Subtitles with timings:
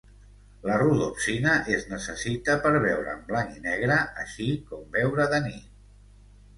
[0.69, 5.75] La rodopsina es necessita per veure en blanc i negre, així com veure de nit.